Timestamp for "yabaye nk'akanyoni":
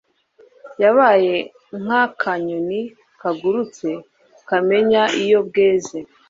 0.81-2.81